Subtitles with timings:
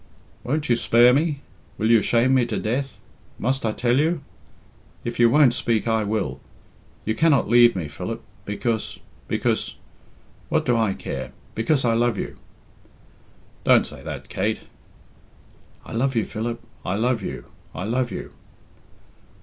[0.43, 1.41] "Won't you spare me?
[1.77, 2.97] Will you shame me to death?
[3.37, 4.23] Must I tell you?
[5.03, 6.41] If you won't speak, I will.
[7.05, 9.75] You cannot leave me, Philip, because because
[10.49, 11.33] what do I care?
[11.53, 12.37] because I love you!"
[13.63, 14.61] "Don't say that, Kate!"
[15.85, 17.45] "I love you, Philip I love you
[17.75, 18.31] I love you!"